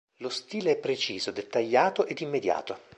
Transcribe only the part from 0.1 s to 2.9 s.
Lo stile è preciso, dettagliato ed immediato.